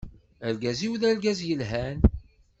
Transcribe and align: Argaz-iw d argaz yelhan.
Argaz-iw 0.47 0.93
d 1.01 1.03
argaz 1.09 1.39
yelhan. 1.47 1.99